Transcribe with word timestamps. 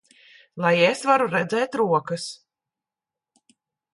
Lai 0.63 0.71
es 0.85 1.01
varu 1.09 1.27
redzēt 1.33 1.77
rokas! 1.81 2.27